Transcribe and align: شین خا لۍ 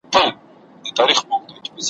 شین 0.13 0.31
خا 0.95 1.03
لۍ 1.09 1.15